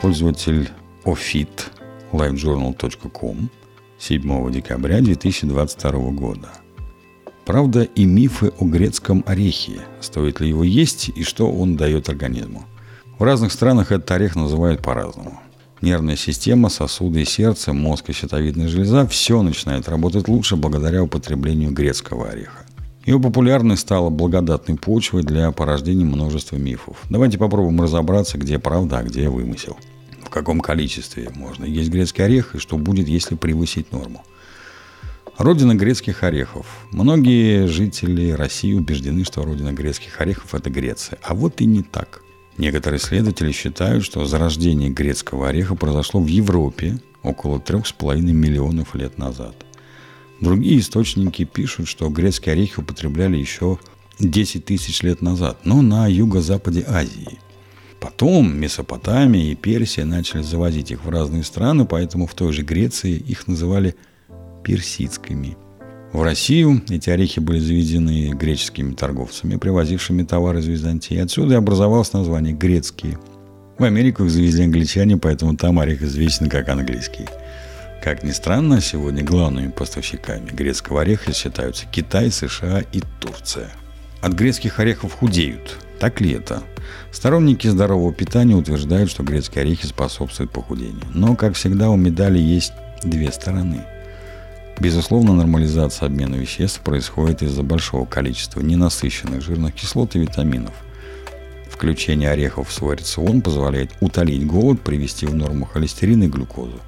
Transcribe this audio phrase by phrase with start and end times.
[0.00, 0.70] пользователь
[1.04, 1.48] ofit
[2.12, 3.50] livejournal.com
[3.98, 6.48] 7 декабря 2022 года.
[7.44, 9.80] Правда и мифы о грецком орехе.
[10.00, 12.64] Стоит ли его есть и что он дает организму.
[13.18, 15.38] В разных странах этот орех называют по-разному.
[15.82, 21.72] Нервная система, сосуды и сердце, мозг и щитовидная железа– все начинает работать лучше благодаря употреблению
[21.72, 22.64] грецкого ореха.
[23.04, 27.02] Его популярность стала благодатной почвой для порождения множества мифов.
[27.08, 29.76] Давайте попробуем разобраться, где правда, а где вымысел–
[30.30, 34.24] в каком количестве можно есть грецкий орех и что будет, если превысить норму.
[35.38, 36.66] Родина грецких орехов.
[36.92, 41.18] Многие жители России убеждены, что родина грецких орехов– это Греция.
[41.22, 42.22] А вот и не так.
[42.58, 49.56] Некоторые исследователи считают, что зарождение грецкого ореха произошло в Европе около 3,5 миллионов лет назад.
[50.40, 53.80] Другие источники пишут, что грецкие орехи употребляли еще
[54.20, 57.40] 10 тысяч лет назад, но на юго-западе Азии–
[58.00, 63.12] Потом Месопотамия и Персия начали завозить их в разные страны, поэтому в той же Греции
[63.12, 63.94] их называли
[64.64, 65.56] персидскими.
[66.12, 71.18] В Россию эти орехи были завезены греческими торговцами, привозившими товары из Византии.
[71.18, 73.18] Отсюда и образовалось название «грецкие».
[73.78, 77.26] В Америку их завезли англичане, поэтому там орех известен как английский.
[78.02, 83.70] Как ни странно, сегодня главными поставщиками грецкого ореха считаются Китай, США и Турция.
[84.20, 85.78] От грецких орехов худеют.
[86.00, 86.62] Так ли это?
[87.12, 91.04] Сторонники здорового питания утверждают, что грецкие орехи способствуют похудению.
[91.12, 92.72] Но, как всегда, у медали есть
[93.04, 93.84] две стороны.
[94.80, 100.72] Безусловно, нормализация обмена веществ происходит из-за большого количества ненасыщенных жирных кислот и витаминов.
[101.68, 106.80] Включение орехов в свой рацион позволяет утолить голод, привести в норму холестерин и глюкозу.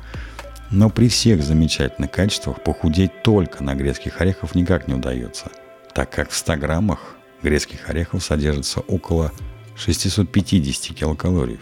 [0.71, 5.51] Но при всех замечательных качествах похудеть только на грецких орехах никак не удается,
[5.95, 9.33] так как в 100 граммах грецких орехов содержится около
[9.77, 11.59] 650 килокалорий,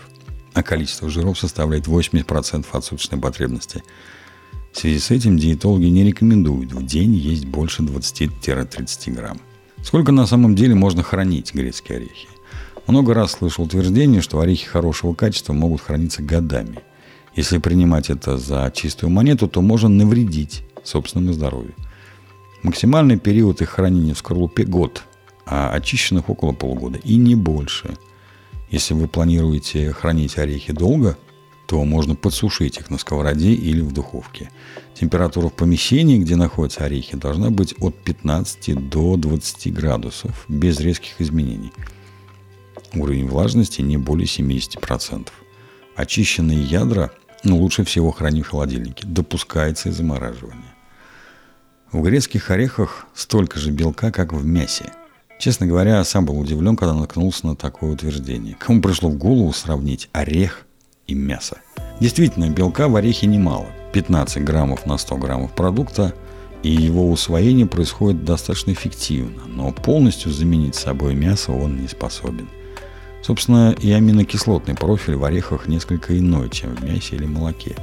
[0.53, 3.83] а количество жиров составляет 80% от суточной потребности.
[4.73, 9.41] В связи с этим диетологи не рекомендуют в день есть больше 20-30 грамм.
[9.83, 12.29] Сколько на самом деле можно хранить грецкие орехи?
[12.87, 16.81] Много раз слышал утверждение, что орехи хорошего качества могут храниться годами.
[17.35, 21.75] Если принимать это за чистую монету, то можно навредить собственному здоровью.
[22.63, 25.05] Максимальный период их хранения в скорлупе– год–
[25.51, 27.99] а очищенных около полугода и не больше.
[28.71, 31.19] Если вы планируете хранить орехи долго,
[31.67, 34.51] то можно подсушить их на сковороде или в духовке.
[34.95, 41.21] Температура в помещении, где находятся орехи, должна быть от 15 до 20 градусов, без резких
[41.21, 41.73] изменений.
[42.95, 45.29] Уровень влажности не более 70%.
[45.97, 47.11] Очищенные ядра
[47.43, 49.05] ну, лучше всего хранить в холодильнике.
[49.05, 50.75] Допускается и замораживание.
[51.91, 54.93] В грецких орехах столько же белка, как в мясе–
[55.41, 58.57] Честно говоря, сам был удивлен, когда наткнулся на такое утверждение.
[58.57, 60.67] Кому пришло в голову сравнить орех
[61.07, 61.57] и мясо?
[61.99, 63.65] Действительно, белка в орехе немало.
[63.95, 66.15] 15 граммов на 100 граммов продукта,
[66.63, 72.51] и его усвоение происходит достаточно эффективно, но полностью заменить собой мясо он не способен.
[73.23, 77.77] Собственно, и аминокислотный профиль в орехах несколько иной, чем в мясе или молоке.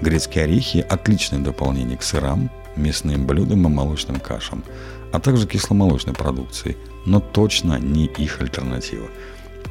[0.00, 4.64] Грецкие орехи– отличное дополнение к сырам, мясным блюдам и молочным кашам–
[5.12, 6.76] а также кисломолочной продукции,
[7.06, 9.06] но точно не их альтернатива.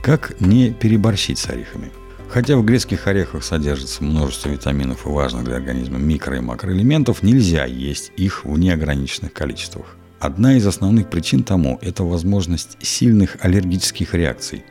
[0.01, 1.91] Как не переборщить с орехами?
[2.29, 7.65] Хотя в грецких орехах содержится множество витаминов и важных для организма микро- и макроэлементов, нельзя
[7.65, 9.95] есть их в неограниченных количествах.
[10.19, 14.65] Одна из основных причин тому– это возможность сильных аллергических реакций.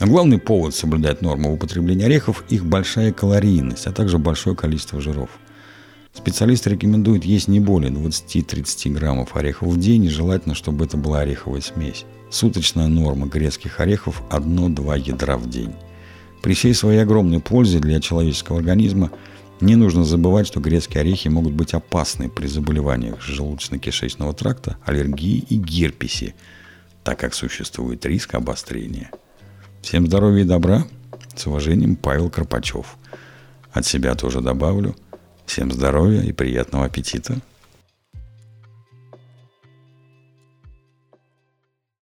[0.00, 5.30] Но главный повод соблюдать норму употребления орехов– их большая калорийность, а также большое количество жиров–
[6.12, 11.20] Специалисты рекомендуют есть не более 20-30 граммов орехов в день, и желательно, чтобы это была
[11.20, 12.04] ореховая смесь.
[12.30, 15.72] Суточная норма грецких орехов– 1-2 ядра в день.
[16.42, 19.12] При всей своей огромной пользе для человеческого организма
[19.60, 25.56] не нужно забывать, что грецкие орехи могут быть опасны при заболеваниях желудочно-кишечного тракта, аллергии и
[25.56, 26.34] герпесе,
[27.04, 29.10] так как существует риск обострения.
[29.82, 30.84] Всем здоровья и добра.
[31.34, 32.96] С уважением, Павел Карпачев.
[33.72, 34.96] От себя тоже добавлю–
[35.50, 37.40] Всем здоровья и приятного аппетита!